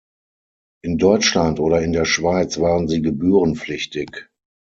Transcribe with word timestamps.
In 0.83 0.97
Deutschland 0.97 1.59
oder 1.59 1.83
in 1.83 1.93
der 1.93 2.05
Schweiz 2.05 2.57
waren 2.59 2.87
sie 2.87 3.03
gebührenpflichtig. 3.03 4.25